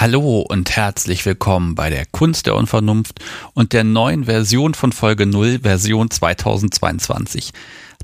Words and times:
Hallo 0.00 0.40
und 0.40 0.74
herzlich 0.76 1.26
willkommen 1.26 1.74
bei 1.74 1.90
der 1.90 2.06
Kunst 2.06 2.46
der 2.46 2.54
Unvernunft 2.54 3.20
und 3.52 3.74
der 3.74 3.84
neuen 3.84 4.24
Version 4.24 4.72
von 4.72 4.92
Folge 4.92 5.26
0, 5.26 5.58
Version 5.58 6.10
2022. 6.10 7.52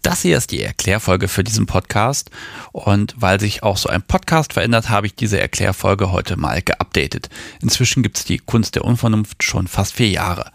Das 0.03 0.21
hier 0.21 0.37
ist 0.37 0.51
die 0.51 0.61
Erklärfolge 0.61 1.27
für 1.27 1.43
diesen 1.43 1.65
Podcast 1.65 2.31
und 2.73 3.15
weil 3.17 3.41
sich 3.41 3.63
auch 3.63 3.79
so 3.79 3.89
ein 3.89 4.03
Podcast 4.03 4.53
verändert, 4.53 4.91
habe 4.91 5.07
ich 5.07 5.15
diese 5.15 5.41
Erklärfolge 5.41 6.13
heute 6.13 6.37
mal 6.37 6.61
geupdatet. 6.61 7.31
Inzwischen 7.63 8.03
gibt 8.03 8.19
es 8.19 8.27
die 8.27 8.41
Kunst 8.41 8.75
der 8.75 8.85
Unvernunft 8.85 9.43
schon 9.43 9.67
fast 9.67 9.95
vier 9.95 10.11
Jahre. 10.11 10.53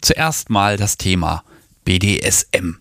Zuerst 0.00 0.50
mal 0.50 0.76
das 0.76 0.96
Thema 0.98 1.44
BDSM. 1.84 2.78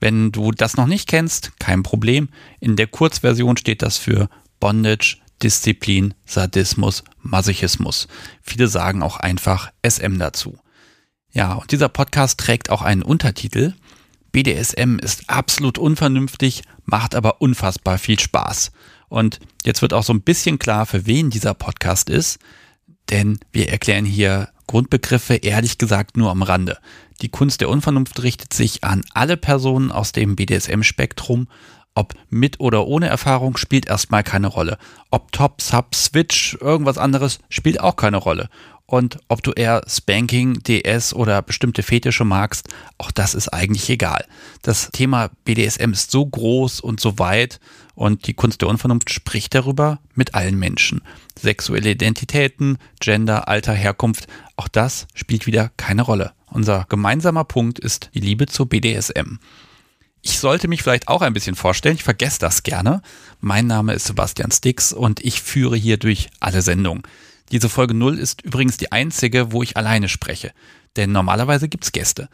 Wenn 0.00 0.32
du 0.32 0.50
das 0.52 0.78
noch 0.78 0.86
nicht 0.86 1.10
kennst, 1.10 1.52
kein 1.58 1.82
Problem. 1.82 2.30
In 2.58 2.76
der 2.76 2.86
Kurzversion 2.86 3.58
steht 3.58 3.82
das 3.82 3.98
für 3.98 4.30
Bondage, 4.60 5.18
Disziplin, 5.42 6.14
Sadismus, 6.24 7.04
Masochismus. 7.22 8.08
Viele 8.42 8.68
sagen 8.68 9.02
auch 9.02 9.16
einfach 9.16 9.70
SM 9.86 10.18
dazu. 10.18 10.58
Ja, 11.32 11.54
und 11.54 11.70
dieser 11.70 11.88
Podcast 11.88 12.38
trägt 12.40 12.70
auch 12.70 12.82
einen 12.82 13.02
Untertitel. 13.02 13.74
BDSM 14.32 14.98
ist 14.98 15.28
absolut 15.28 15.78
unvernünftig, 15.78 16.62
macht 16.84 17.14
aber 17.14 17.40
unfassbar 17.40 17.98
viel 17.98 18.18
Spaß. 18.18 18.72
Und 19.08 19.40
jetzt 19.64 19.82
wird 19.82 19.92
auch 19.92 20.04
so 20.04 20.12
ein 20.12 20.22
bisschen 20.22 20.58
klar, 20.58 20.86
für 20.86 21.06
wen 21.06 21.30
dieser 21.30 21.54
Podcast 21.54 22.10
ist, 22.10 22.38
denn 23.10 23.40
wir 23.52 23.68
erklären 23.68 24.04
hier 24.04 24.50
Grundbegriffe 24.66 25.34
ehrlich 25.34 25.78
gesagt 25.78 26.16
nur 26.16 26.30
am 26.30 26.42
Rande. 26.42 26.78
Die 27.22 27.28
Kunst 27.28 27.60
der 27.60 27.68
Unvernunft 27.68 28.22
richtet 28.22 28.54
sich 28.54 28.84
an 28.84 29.02
alle 29.12 29.36
Personen 29.36 29.90
aus 29.90 30.12
dem 30.12 30.36
BDSM-Spektrum 30.36 31.48
ob 31.94 32.14
mit 32.28 32.60
oder 32.60 32.86
ohne 32.86 33.08
Erfahrung 33.08 33.56
spielt 33.56 33.86
erstmal 33.86 34.22
keine 34.22 34.46
Rolle. 34.46 34.78
Ob 35.10 35.32
Top, 35.32 35.60
Sub, 35.60 35.94
Switch, 35.94 36.56
irgendwas 36.60 36.98
anderes 36.98 37.40
spielt 37.48 37.80
auch 37.80 37.96
keine 37.96 38.16
Rolle. 38.16 38.48
Und 38.90 39.18
ob 39.28 39.40
du 39.44 39.52
eher 39.52 39.82
Spanking, 39.86 40.64
DS 40.64 41.14
oder 41.14 41.42
bestimmte 41.42 41.84
Fetische 41.84 42.24
magst, 42.24 42.68
auch 42.98 43.12
das 43.12 43.34
ist 43.34 43.48
eigentlich 43.48 43.88
egal. 43.88 44.24
Das 44.62 44.90
Thema 44.90 45.30
BDSM 45.44 45.92
ist 45.92 46.10
so 46.10 46.26
groß 46.26 46.80
und 46.80 46.98
so 46.98 47.20
weit 47.20 47.60
und 47.94 48.26
die 48.26 48.34
Kunst 48.34 48.62
der 48.62 48.68
Unvernunft 48.68 49.10
spricht 49.10 49.54
darüber 49.54 50.00
mit 50.14 50.34
allen 50.34 50.58
Menschen. 50.58 51.02
Sexuelle 51.38 51.90
Identitäten, 51.90 52.78
Gender, 52.98 53.46
Alter, 53.46 53.74
Herkunft, 53.74 54.26
auch 54.56 54.66
das 54.66 55.06
spielt 55.14 55.46
wieder 55.46 55.70
keine 55.76 56.02
Rolle. 56.02 56.32
Unser 56.46 56.84
gemeinsamer 56.88 57.44
Punkt 57.44 57.78
ist 57.78 58.10
die 58.14 58.20
Liebe 58.20 58.46
zur 58.46 58.68
BDSM. 58.68 59.38
Ich 60.22 60.38
sollte 60.38 60.68
mich 60.68 60.82
vielleicht 60.82 61.08
auch 61.08 61.22
ein 61.22 61.32
bisschen 61.32 61.56
vorstellen, 61.56 61.96
ich 61.96 62.02
vergesse 62.02 62.38
das 62.38 62.62
gerne. 62.62 63.00
Mein 63.40 63.66
Name 63.66 63.94
ist 63.94 64.06
Sebastian 64.06 64.50
Stix 64.50 64.92
und 64.92 65.24
ich 65.24 65.40
führe 65.40 65.76
hier 65.76 65.96
durch 65.96 66.28
alle 66.40 66.60
Sendungen. 66.60 67.02
Diese 67.52 67.68
Folge 67.68 67.94
0 67.94 68.18
ist 68.18 68.42
übrigens 68.42 68.76
die 68.76 68.92
einzige, 68.92 69.52
wo 69.52 69.62
ich 69.62 69.76
alleine 69.76 70.08
spreche, 70.08 70.52
denn 70.96 71.10
normalerweise 71.12 71.68
gibt's 71.68 71.92
Gäste. 71.92 72.28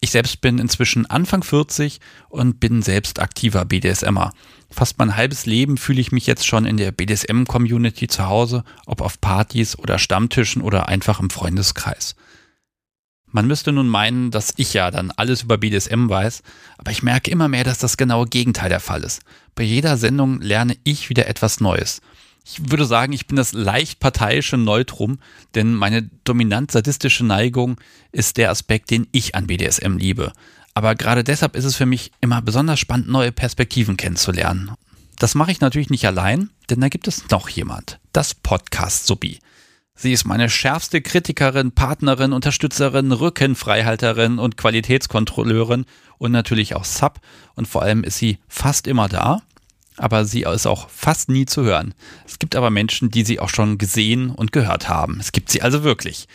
Ich 0.00 0.10
selbst 0.10 0.40
bin 0.40 0.58
inzwischen 0.58 1.06
Anfang 1.06 1.42
40 1.42 2.00
und 2.28 2.60
bin 2.60 2.82
selbst 2.82 3.20
aktiver 3.20 3.64
BDSMer. 3.64 4.32
Fast 4.70 4.98
mein 4.98 5.16
halbes 5.16 5.46
Leben 5.46 5.76
fühle 5.76 6.00
ich 6.00 6.12
mich 6.12 6.26
jetzt 6.26 6.46
schon 6.46 6.66
in 6.66 6.76
der 6.76 6.92
BDSM-Community 6.92 8.06
zu 8.06 8.26
Hause, 8.26 8.62
ob 8.86 9.00
auf 9.00 9.20
Partys 9.20 9.76
oder 9.76 9.98
Stammtischen 9.98 10.62
oder 10.62 10.88
einfach 10.88 11.18
im 11.18 11.30
Freundeskreis. 11.30 12.14
Man 13.30 13.46
müsste 13.46 13.72
nun 13.72 13.88
meinen, 13.88 14.30
dass 14.30 14.54
ich 14.56 14.72
ja 14.72 14.90
dann 14.90 15.10
alles 15.10 15.42
über 15.42 15.58
BDSM 15.58 16.08
weiß, 16.08 16.42
aber 16.78 16.90
ich 16.90 17.02
merke 17.02 17.30
immer 17.30 17.48
mehr, 17.48 17.64
dass 17.64 17.78
das 17.78 17.96
genaue 17.96 18.26
Gegenteil 18.26 18.70
der 18.70 18.80
Fall 18.80 19.02
ist. 19.04 19.22
Bei 19.54 19.62
jeder 19.62 19.96
Sendung 19.96 20.40
lerne 20.40 20.76
ich 20.84 21.10
wieder 21.10 21.26
etwas 21.26 21.60
Neues. 21.60 22.00
Ich 22.44 22.70
würde 22.70 22.86
sagen, 22.86 23.12
ich 23.12 23.26
bin 23.26 23.36
das 23.36 23.52
leicht 23.52 24.00
parteiische 24.00 24.56
Neutrum, 24.56 25.18
denn 25.54 25.74
meine 25.74 26.08
dominant 26.24 26.70
sadistische 26.70 27.24
Neigung 27.24 27.76
ist 28.10 28.38
der 28.38 28.50
Aspekt, 28.50 28.90
den 28.90 29.06
ich 29.12 29.34
an 29.34 29.46
BDSM 29.46 29.98
liebe. 29.98 30.32
Aber 30.72 30.94
gerade 30.94 31.24
deshalb 31.24 31.56
ist 31.56 31.64
es 31.64 31.76
für 31.76 31.86
mich 31.86 32.12
immer 32.22 32.40
besonders 32.40 32.80
spannend, 32.80 33.08
neue 33.08 33.32
Perspektiven 33.32 33.98
kennenzulernen. 33.98 34.70
Das 35.18 35.34
mache 35.34 35.50
ich 35.50 35.60
natürlich 35.60 35.90
nicht 35.90 36.06
allein, 36.06 36.48
denn 36.70 36.80
da 36.80 36.88
gibt 36.88 37.08
es 37.08 37.28
noch 37.28 37.48
jemand, 37.48 37.98
das 38.12 38.34
Podcast-Subi. 38.34 39.40
Sie 40.00 40.12
ist 40.12 40.24
meine 40.24 40.48
schärfste 40.48 41.02
Kritikerin, 41.02 41.72
Partnerin, 41.72 42.32
Unterstützerin, 42.32 43.10
Rückenfreihalterin 43.10 44.38
und 44.38 44.56
Qualitätskontrolleurin 44.56 45.86
und 46.18 46.30
natürlich 46.30 46.76
auch 46.76 46.84
Sub. 46.84 47.18
Und 47.56 47.66
vor 47.66 47.82
allem 47.82 48.04
ist 48.04 48.16
sie 48.16 48.38
fast 48.46 48.86
immer 48.86 49.08
da, 49.08 49.42
aber 49.96 50.24
sie 50.24 50.42
ist 50.42 50.68
auch 50.68 50.88
fast 50.88 51.30
nie 51.30 51.46
zu 51.46 51.64
hören. 51.64 51.94
Es 52.24 52.38
gibt 52.38 52.54
aber 52.54 52.70
Menschen, 52.70 53.10
die 53.10 53.24
sie 53.24 53.40
auch 53.40 53.48
schon 53.48 53.76
gesehen 53.76 54.30
und 54.30 54.52
gehört 54.52 54.88
haben. 54.88 55.18
Es 55.18 55.32
gibt 55.32 55.50
sie 55.50 55.62
also 55.62 55.82
wirklich. 55.82 56.28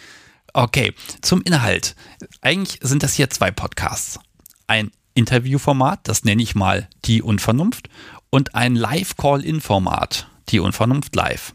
Okay, 0.52 0.94
zum 1.22 1.42
Inhalt. 1.42 1.96
Eigentlich 2.42 2.80
sind 2.82 3.02
das 3.02 3.14
hier 3.14 3.30
zwei 3.30 3.50
Podcasts. 3.50 4.20
Ein 4.68 4.92
Interviewformat, 5.14 6.02
das 6.04 6.26
nenne 6.26 6.44
ich 6.44 6.54
mal 6.54 6.90
die 7.06 7.22
Unvernunft, 7.22 7.88
und 8.30 8.56
ein 8.56 8.76
Live-Call-In-Format, 8.76 10.28
die 10.50 10.60
Unvernunft 10.60 11.16
Live. 11.16 11.54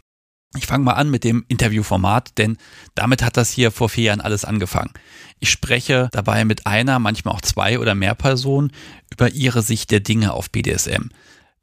Ich 0.57 0.65
fange 0.65 0.83
mal 0.83 0.93
an 0.93 1.11
mit 1.11 1.23
dem 1.23 1.45
Interviewformat, 1.47 2.37
denn 2.39 2.57
damit 2.95 3.21
hat 3.21 3.37
das 3.37 3.51
hier 3.51 3.69
vor 3.69 3.87
vier 3.87 4.05
Jahren 4.05 4.21
alles 4.21 4.45
angefangen. 4.45 4.91
Ich 5.39 5.51
spreche 5.51 6.09
dabei 6.11 6.43
mit 6.43 6.65
einer, 6.65 6.97
manchmal 6.97 7.35
auch 7.35 7.41
zwei 7.41 7.77
oder 7.77 7.93
mehr 7.93 8.15
Personen 8.15 8.71
über 9.11 9.29
ihre 9.31 9.61
Sicht 9.61 9.91
der 9.91 9.99
Dinge 9.99 10.33
auf 10.33 10.49
BDSM. 10.49 11.09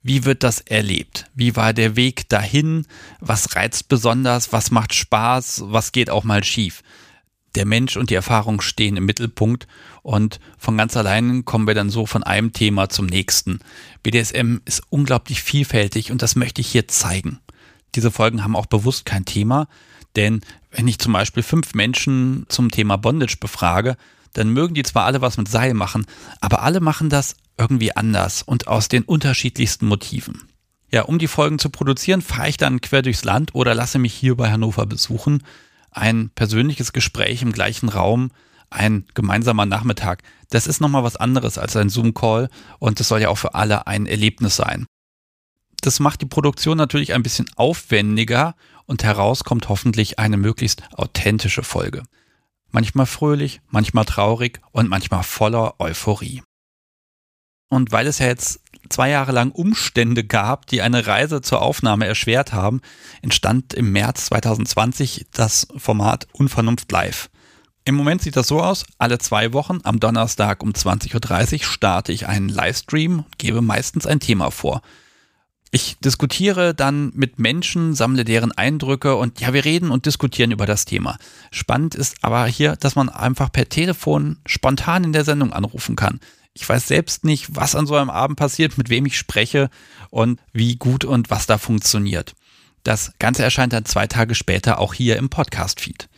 Wie 0.03 0.25
wird 0.25 0.45
das 0.45 0.61
erlebt? 0.61 1.27
Wie 1.35 1.57
war 1.57 1.73
der 1.73 1.97
Weg 1.97 2.29
dahin? 2.29 2.87
Was 3.19 3.57
reizt 3.57 3.89
besonders? 3.89 4.53
Was 4.53 4.71
macht 4.71 4.95
Spaß? 4.95 5.65
Was 5.67 5.91
geht 5.91 6.09
auch 6.09 6.23
mal 6.23 6.45
schief? 6.45 6.85
Der 7.57 7.67
Mensch 7.67 7.97
und 7.97 8.11
die 8.11 8.15
Erfahrung 8.15 8.61
stehen 8.61 8.97
im 8.97 9.07
Mittelpunkt 9.07 9.67
und 10.03 10.39
von 10.59 10.77
ganz 10.77 10.97
allein 10.97 11.45
kommen 11.45 11.67
wir 11.67 11.75
dann 11.75 11.91
so 11.91 12.07
von 12.07 12.23
einem 12.23 12.53
Thema 12.53 12.89
zum 12.89 13.07
nächsten. 13.07 13.59
BDSM 14.05 14.59
ist 14.65 14.83
unglaublich 14.91 15.43
vielfältig 15.43 16.13
und 16.13 16.23
das 16.23 16.37
möchte 16.37 16.61
ich 16.61 16.69
hier 16.69 16.87
zeigen 16.87 17.41
diese 17.97 18.11
Folgen 18.11 18.45
haben 18.45 18.55
auch 18.55 18.67
bewusst 18.67 19.07
kein 19.07 19.25
Thema, 19.25 19.67
denn 20.15 20.41
wenn 20.71 20.87
ich 20.87 20.99
zum 20.99 21.13
Beispiel 21.13 21.43
fünf 21.43 21.75
Menschen 21.75 22.47
zum 22.49 22.71
Thema 22.71 22.97
Bondage 22.97 23.39
befrage, 23.41 23.97
dann 24.35 24.51
mögen 24.51 24.75
die 24.75 24.83
zwar 24.83 25.05
alle 25.05 25.23
was 25.23 25.39
mit 25.39 25.49
Seil 25.49 25.75
machen, 25.75 26.07
aber 26.41 26.63
alle 26.63 26.81
machen 26.81 27.09
das 27.09 27.37
irgendwie 27.59 27.97
anders 27.97 28.43
und 28.43 28.69
aus 28.69 28.89
den 28.89 29.03
unterschiedlichsten 29.03 29.87
Motiven. 29.87 30.49
Ja, 30.93 31.03
um 31.03 31.19
die 31.19 31.27
Folgen 31.27 31.59
zu 31.59 31.71
produzieren, 31.71 32.23
fahre 32.23 32.49
ich 32.49 32.59
dann 32.59 32.81
quer 32.81 33.03
durchs 33.03 33.25
Land 33.25 33.55
oder 33.55 33.75
lasse 33.75 33.99
mich 33.99 34.15
hier 34.15 34.37
bei 34.37 34.51
Hannover 34.51 34.87
besuchen. 34.87 35.43
Ein 35.91 36.31
persönliches 36.35 36.93
Gespräch 36.93 37.43
im 37.43 37.53
gleichen 37.53 37.89
Raum, 37.89 38.31
ein 38.71 39.07
gemeinsamer 39.15 39.67
Nachmittag. 39.67 40.23
Das 40.51 40.67
ist 40.67 40.81
nochmal 40.81 41.03
was 41.03 41.17
anderes 41.17 41.59
als 41.59 41.77
ein 41.77 41.89
Zoom-Call 41.89 42.51
und 42.79 43.01
das 43.01 43.09
soll 43.09 43.23
ja 43.23 43.31
auch 43.31 43.39
für 43.39 43.55
alle 43.55 43.87
ein 43.87 44.07
Erlebnis 44.07 44.57
sein 44.57 44.87
das 45.81 46.01
macht 46.01 46.23
die 46.23 46.27
Produktion 46.27 46.77
natürlich 46.77 47.15
ein 47.15 47.23
bisschen 47.23 47.51
aufwendiger 47.57 48.55
und 48.87 49.05
heraus 49.05 49.45
kommt 49.45 49.69
hoffentlich 49.69 50.19
eine 50.19 50.37
möglichst 50.37 50.83
authentische 50.93 51.63
Folge. 51.63 52.03
Manchmal 52.71 53.07
fröhlich, 53.07 53.61
manchmal 53.69 54.05
traurig 54.05 54.61
und 54.73 54.89
manchmal 54.89 55.23
voller 55.23 55.75
Euphorie. 55.79 56.43
Und 57.69 57.91
weil 57.91 58.07
es 58.07 58.19
ja 58.19 58.27
jetzt 58.27 58.61
zwei 58.89 59.11
Jahre 59.11 59.33
lang 59.33 59.51
Umstände 59.51 60.25
gab, 60.25 60.67
die 60.67 60.83
eine 60.83 61.07
Reise 61.07 61.43
zur 61.43 61.63
Aufnahme 61.63 62.07
erschwert 62.07 62.53
haben, 62.53 62.81
entstand 63.23 63.75
im 63.75 63.93
März 63.93 64.27
2020 64.27 65.27
das 65.33 65.67
Format 65.77 66.29
Unvernunft 66.33 66.91
Live. 66.93 67.29
Im 67.85 67.95
Moment 67.95 68.23
sieht 68.23 68.37
das 68.37 68.49
so 68.49 68.61
aus, 68.61 68.85
alle 68.99 69.19
zwei 69.19 69.53
Wochen 69.53 69.79
am 69.85 70.01
Donnerstag 70.01 70.63
um 70.63 70.71
20.30 70.71 71.55
Uhr 71.55 71.65
starte 71.65 72.13
ich 72.13 72.27
einen 72.27 72.49
Livestream 72.49 73.21
und 73.21 73.39
gebe 73.39 73.63
meistens 73.63 74.07
ein 74.07 74.21
Thema 74.21 74.51
vor. 74.51 74.83
Ich 75.73 75.97
diskutiere 75.99 76.75
dann 76.75 77.11
mit 77.15 77.39
Menschen, 77.39 77.95
sammle 77.95 78.25
deren 78.25 78.53
Eindrücke 78.53 79.17
und 79.17 79.41
ja, 79.41 79.53
wir 79.53 79.65
reden 79.65 79.91
und 79.91 80.07
diskutieren 80.07 80.53
über 80.53 80.65
das 80.65 80.85
Thema. 80.85 81.19
Spannend 81.51 81.95
ist 81.95 82.17
aber 82.23 82.47
hier, 82.47 82.77
dass 82.77 82.95
man 82.95 83.09
einfach 83.09 83.51
per 83.51 83.69
Telefon 83.69 84.39
spontan 84.47 85.05
in 85.05 85.13
der 85.13 85.25
Sendung 85.25 85.53
anrufen 85.53 85.97
kann. 85.97 86.21
Ich 86.55 86.67
weiß 86.67 86.87
selbst 86.87 87.25
nicht, 87.25 87.55
was 87.55 87.75
an 87.75 87.87
so 87.87 87.97
einem 87.97 88.11
Abend 88.11 88.39
passiert, 88.39 88.79
mit 88.79 88.89
wem 88.89 89.05
ich 89.07 89.19
spreche 89.19 89.69
und 90.11 90.41
wie 90.53 90.77
gut 90.77 91.05
und 91.05 91.31
was 91.31 91.47
da 91.47 91.59
funktioniert. 91.59 92.35
Das 92.83 93.13
Ganze 93.19 93.43
erscheint 93.43 93.73
dann 93.73 93.85
zwei 93.85 94.07
Tage 94.07 94.35
später 94.35 94.79
auch 94.79 94.95
hier 94.95 95.17
im 95.17 95.29
Podcast-Feed. 95.29 96.09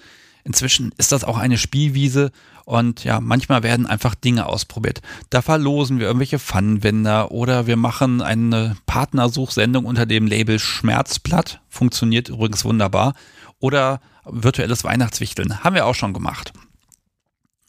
Inzwischen 0.49 0.93
ist 0.97 1.13
das 1.13 1.25
auch 1.25 1.37
eine 1.37 1.59
Spielwiese 1.59 2.33
und 2.65 3.05
ja, 3.05 3.21
manchmal 3.21 3.63
werden 3.63 3.87
einfach 3.87 4.15
Dinge 4.15 4.47
ausprobiert. 4.47 5.03
Da 5.29 5.43
verlosen 5.43 5.99
wir 5.99 6.07
irgendwelche 6.07 6.39
Pfannenwender 6.39 7.31
oder 7.33 7.67
wir 7.67 7.77
machen 7.77 8.23
eine 8.23 8.79
Partnersuchsendung 8.87 9.85
unter 9.85 10.07
dem 10.07 10.27
Label 10.27 10.59
Schmerzblatt. 10.59 11.61
Funktioniert 11.69 12.31
übrigens 12.31 12.65
wunderbar. 12.65 13.13
Oder 13.61 14.01
virtuelles 14.25 14.85
Weihnachtswichteln. 14.85 15.63
Haben 15.63 15.75
wir 15.75 15.85
auch 15.85 15.95
schon 15.95 16.15
gemacht. 16.15 16.55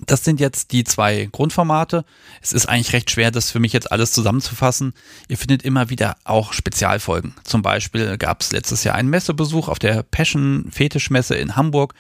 Das 0.06 0.24
sind 0.24 0.40
jetzt 0.40 0.72
die 0.72 0.86
zwei 0.86 1.28
Grundformate. 1.30 2.06
Es 2.42 2.54
ist 2.54 2.68
eigentlich 2.68 2.94
recht 2.94 3.12
schwer, 3.12 3.32
das 3.32 3.52
für 3.52 3.60
mich 3.60 3.74
jetzt 3.74 3.92
alles 3.92 4.14
zusammenzufassen. 4.14 4.94
Ihr 5.28 5.38
findet 5.38 5.64
immer 5.64 5.90
wieder 5.90 6.16
auch 6.24 6.54
Spezialfolgen. 6.54 7.36
Zum 7.44 7.62
Beispiel 7.62 8.18
gab 8.18 8.42
es 8.42 8.54
letztes 8.54 8.86
Jahr 8.86 8.96
einen 8.96 9.10
Messebesuch 9.10 9.68
auf 9.68 9.78
der 9.78 10.04
Passion 10.04 10.70
Fetischmesse 10.72 11.36
in 11.36 11.58
Hamburg. 11.58 11.96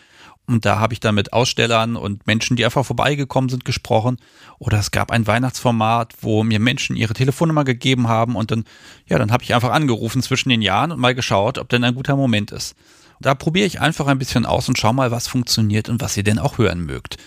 Und 0.48 0.66
da 0.66 0.80
habe 0.80 0.94
ich 0.94 1.00
dann 1.00 1.14
mit 1.14 1.34
Ausstellern 1.34 1.96
und 1.96 2.26
Menschen, 2.26 2.56
die 2.56 2.66
einfach 2.66 2.86
vorbeigekommen 2.86 3.50
sind, 3.50 3.66
gesprochen. 3.66 4.18
Oder 4.58 4.80
es 4.80 4.92
gab 4.92 5.12
ein 5.12 5.28
Weihnachtsformat, 5.28 6.14
wo 6.22 6.44
mir 6.44 6.60
Menschen 6.60 6.96
ihre 6.96 7.14
Telefonnummer 7.14 7.66
gegeben 7.66 8.08
haben. 8.08 8.36
Und 8.36 8.50
dann, 8.50 8.64
ja, 9.08 9.20
dann 9.20 9.32
habe 9.32 9.44
ich 9.44 9.54
einfach 9.54 9.72
angerufen 9.72 10.24
zwischen 10.24 10.50
den 10.50 10.62
Jahren 10.62 10.94
und 10.94 11.00
mal 11.00 11.14
geschaut, 11.14 11.58
ob 11.58 11.70
denn 11.70 11.84
ein 11.84 11.94
guter 11.94 12.16
Moment 12.16 12.52
ist. 12.52 12.76
Da 13.20 13.36
probiere 13.36 13.68
ich 13.68 13.82
einfach 13.82 14.08
ein 14.08 14.18
bisschen 14.18 14.46
aus 14.46 14.70
und 14.70 14.78
schau 14.80 14.94
mal, 14.94 15.12
was 15.12 15.28
funktioniert 15.28 15.90
und 15.90 16.02
was 16.02 16.16
ihr 16.16 16.24
denn 16.24 16.40
auch 16.40 16.58
hören 16.58 16.86
mögt. 16.86 17.18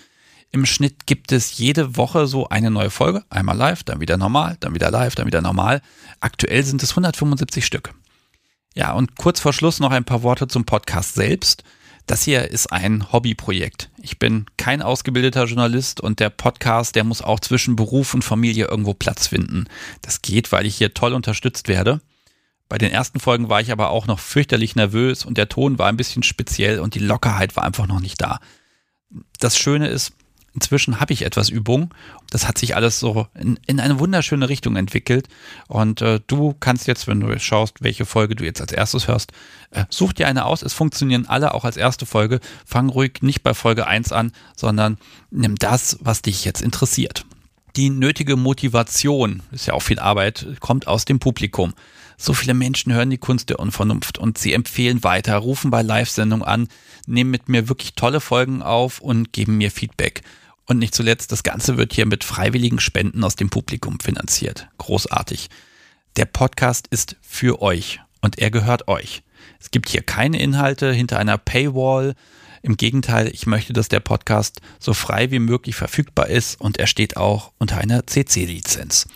Im 0.53 0.67
Schnitt 0.67 1.07
gibt 1.07 1.31
es 1.31 1.57
jede 1.57 1.97
Woche 1.97 2.27
so 2.27 2.47
eine 2.47 2.69
neue 2.69 2.91
Folge. 2.91 3.23
Einmal 3.31 3.57
live, 3.57 3.83
dann 3.83 3.99
wieder 3.99 4.17
normal, 4.17 4.55
dann 4.59 4.75
wieder 4.75 4.91
live, 4.91 5.15
dann 5.15 5.25
wieder 5.25 5.41
normal. 5.41 5.81
Aktuell 6.19 6.63
sind 6.63 6.83
es 6.83 6.91
175 6.91 7.65
Stück. 7.65 7.95
Ja, 8.75 8.93
und 8.93 9.17
kurz 9.17 9.39
vor 9.39 9.51
Schluss 9.51 9.79
noch 9.79 9.89
ein 9.89 10.05
paar 10.05 10.21
Worte 10.21 10.47
zum 10.47 10.63
Podcast 10.63 11.15
selbst. 11.15 11.63
Das 12.05 12.21
hier 12.21 12.51
ist 12.51 12.71
ein 12.71 13.11
Hobbyprojekt. 13.11 13.89
Ich 13.99 14.19
bin 14.19 14.45
kein 14.55 14.83
ausgebildeter 14.83 15.45
Journalist 15.45 16.01
und 16.01 16.19
der 16.19 16.29
Podcast, 16.29 16.95
der 16.95 17.03
muss 17.03 17.23
auch 17.23 17.39
zwischen 17.39 17.75
Beruf 17.75 18.13
und 18.13 18.23
Familie 18.23 18.67
irgendwo 18.67 18.93
Platz 18.93 19.25
finden. 19.25 19.65
Das 20.03 20.21
geht, 20.21 20.51
weil 20.51 20.67
ich 20.67 20.75
hier 20.75 20.93
toll 20.93 21.13
unterstützt 21.13 21.67
werde. 21.67 21.99
Bei 22.69 22.77
den 22.77 22.91
ersten 22.91 23.19
Folgen 23.19 23.49
war 23.49 23.59
ich 23.59 23.71
aber 23.71 23.89
auch 23.89 24.05
noch 24.05 24.19
fürchterlich 24.19 24.75
nervös 24.75 25.25
und 25.25 25.39
der 25.39 25.49
Ton 25.49 25.79
war 25.79 25.87
ein 25.87 25.97
bisschen 25.97 26.21
speziell 26.21 26.79
und 26.79 26.93
die 26.93 26.99
Lockerheit 26.99 27.55
war 27.55 27.63
einfach 27.63 27.87
noch 27.87 28.01
nicht 28.01 28.21
da. 28.21 28.39
Das 29.39 29.57
Schöne 29.57 29.87
ist, 29.87 30.13
Inzwischen 30.55 30.99
habe 30.99 31.13
ich 31.13 31.23
etwas 31.23 31.49
Übung. 31.49 31.93
Das 32.29 32.47
hat 32.47 32.59
sich 32.59 32.75
alles 32.75 32.99
so 32.99 33.27
in, 33.33 33.59
in 33.65 33.79
eine 33.79 33.99
wunderschöne 33.99 34.49
Richtung 34.49 34.75
entwickelt. 34.75 35.27
Und 35.67 36.01
äh, 36.01 36.19
du 36.27 36.53
kannst 36.59 36.85
jetzt, 36.85 37.07
wenn 37.07 37.19
du 37.19 37.39
schaust, 37.39 37.81
welche 37.81 38.05
Folge 38.05 38.35
du 38.35 38.43
jetzt 38.45 38.61
als 38.61 38.71
erstes 38.71 39.07
hörst, 39.07 39.31
äh, 39.71 39.85
such 39.89 40.13
dir 40.13 40.27
eine 40.27 40.45
aus. 40.45 40.61
Es 40.61 40.73
funktionieren 40.73 41.25
alle 41.25 41.55
auch 41.55 41.65
als 41.65 41.77
erste 41.77 42.05
Folge. 42.05 42.39
Fang 42.65 42.89
ruhig 42.89 43.21
nicht 43.21 43.41
bei 43.41 43.55
Folge 43.55 43.87
1 43.87 44.11
an, 44.11 44.31
sondern 44.55 44.97
nimm 45.31 45.55
das, 45.55 45.97
was 46.01 46.21
dich 46.21 46.45
jetzt 46.45 46.61
interessiert. 46.61 47.25
Die 47.75 47.89
nötige 47.89 48.35
Motivation, 48.35 49.41
ist 49.51 49.65
ja 49.65 49.73
auch 49.73 49.81
viel 49.81 49.97
Arbeit, 49.97 50.45
kommt 50.59 50.85
aus 50.85 51.05
dem 51.05 51.17
Publikum. 51.17 51.73
So 52.17 52.35
viele 52.35 52.53
Menschen 52.53 52.93
hören 52.93 53.09
die 53.09 53.17
Kunst 53.17 53.49
der 53.49 53.59
Unvernunft 53.59 54.19
und 54.19 54.37
sie 54.37 54.53
empfehlen 54.53 55.03
weiter, 55.03 55.35
rufen 55.37 55.71
bei 55.71 55.81
Live-Sendungen 55.81 56.45
an, 56.45 56.67
nehmen 57.07 57.31
mit 57.31 57.49
mir 57.49 57.69
wirklich 57.69 57.95
tolle 57.95 58.19
Folgen 58.19 58.61
auf 58.61 58.99
und 58.99 59.33
geben 59.33 59.57
mir 59.57 59.71
Feedback. 59.71 60.21
Und 60.65 60.79
nicht 60.79 60.95
zuletzt, 60.95 61.31
das 61.31 61.43
Ganze 61.43 61.77
wird 61.77 61.93
hier 61.93 62.05
mit 62.05 62.23
freiwilligen 62.23 62.79
Spenden 62.79 63.23
aus 63.23 63.35
dem 63.35 63.49
Publikum 63.49 63.99
finanziert. 63.99 64.69
Großartig. 64.77 65.49
Der 66.15 66.25
Podcast 66.25 66.87
ist 66.89 67.17
für 67.21 67.61
euch 67.61 67.99
und 68.21 68.39
er 68.39 68.51
gehört 68.51 68.87
euch. 68.87 69.23
Es 69.59 69.71
gibt 69.71 69.89
hier 69.89 70.01
keine 70.01 70.39
Inhalte 70.39 70.93
hinter 70.93 71.19
einer 71.19 71.37
Paywall. 71.37 72.15
Im 72.61 72.77
Gegenteil, 72.77 73.29
ich 73.33 73.45
möchte, 73.45 73.73
dass 73.73 73.89
der 73.89 73.99
Podcast 73.99 74.61
so 74.79 74.93
frei 74.93 75.31
wie 75.31 75.39
möglich 75.39 75.75
verfügbar 75.75 76.27
ist 76.27 76.61
und 76.61 76.77
er 76.77 76.87
steht 76.87 77.17
auch 77.17 77.51
unter 77.57 77.77
einer 77.77 78.07
CC-Lizenz. 78.07 79.07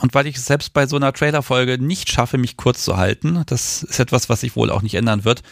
Und 0.00 0.14
weil 0.14 0.26
ich 0.26 0.36
es 0.36 0.46
selbst 0.46 0.72
bei 0.72 0.86
so 0.86 0.96
einer 0.96 1.12
Trailerfolge 1.12 1.78
nicht 1.78 2.10
schaffe, 2.10 2.38
mich 2.38 2.56
kurz 2.56 2.84
zu 2.84 2.96
halten, 2.96 3.42
das 3.46 3.82
ist 3.82 3.98
etwas, 3.98 4.28
was 4.28 4.40
sich 4.40 4.56
wohl 4.56 4.70
auch 4.70 4.82
nicht 4.82 4.94
ändern 4.94 5.24
wird, 5.24 5.42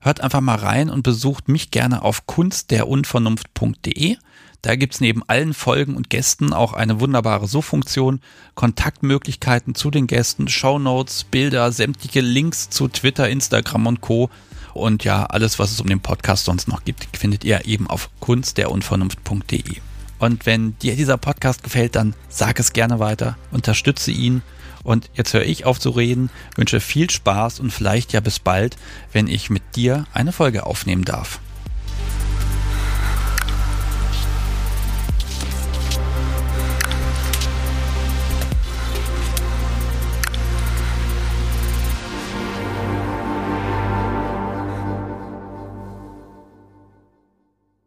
hört 0.00 0.20
einfach 0.20 0.40
mal 0.40 0.56
rein 0.56 0.90
und 0.90 1.02
besucht 1.02 1.48
mich 1.48 1.70
gerne 1.70 2.02
auf 2.02 2.26
kunstderunvernunft.de. 2.26 4.16
Da 4.62 4.76
gibt's 4.76 5.00
neben 5.00 5.22
allen 5.26 5.54
Folgen 5.54 5.96
und 5.96 6.10
Gästen 6.10 6.52
auch 6.52 6.74
eine 6.74 7.00
wunderbare 7.00 7.46
Suchfunktion, 7.46 8.20
Kontaktmöglichkeiten 8.54 9.74
zu 9.74 9.90
den 9.90 10.06
Gästen, 10.06 10.48
Shownotes, 10.48 11.24
Bilder, 11.24 11.72
sämtliche 11.72 12.20
Links 12.20 12.68
zu 12.68 12.88
Twitter, 12.88 13.28
Instagram 13.28 13.86
und 13.86 14.00
Co. 14.02 14.28
Und 14.74 15.02
ja, 15.04 15.24
alles, 15.24 15.58
was 15.58 15.70
es 15.70 15.80
um 15.80 15.88
den 15.88 16.00
Podcast 16.00 16.44
sonst 16.44 16.68
noch 16.68 16.84
gibt, 16.84 17.08
findet 17.16 17.44
ihr 17.44 17.64
eben 17.66 17.88
auf 17.88 18.10
kunstderunvernunft.de. 18.20 19.80
Und 20.18 20.44
wenn 20.44 20.78
dir 20.78 20.94
dieser 20.94 21.16
Podcast 21.16 21.62
gefällt, 21.62 21.96
dann 21.96 22.14
sag 22.28 22.60
es 22.60 22.74
gerne 22.74 22.98
weiter, 22.98 23.38
unterstütze 23.50 24.10
ihn. 24.10 24.42
Und 24.82 25.10
jetzt 25.14 25.34
höre 25.34 25.44
ich 25.44 25.64
auf 25.64 25.78
zu 25.78 25.90
reden, 25.90 26.30
wünsche 26.56 26.80
viel 26.80 27.10
Spaß 27.10 27.60
und 27.60 27.70
vielleicht 27.70 28.12
ja 28.12 28.20
bis 28.20 28.38
bald, 28.38 28.76
wenn 29.12 29.26
ich 29.26 29.50
mit 29.50 29.62
dir 29.76 30.06
eine 30.12 30.32
Folge 30.32 30.64
aufnehmen 30.66 31.04
darf. 31.04 31.40